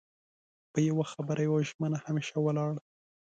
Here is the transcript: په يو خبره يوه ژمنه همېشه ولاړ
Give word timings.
په 0.71 0.79
يو 0.87 0.97
خبره 1.11 1.41
يوه 1.47 1.59
ژمنه 1.69 1.97
همېشه 2.05 2.37
ولاړ 2.41 2.73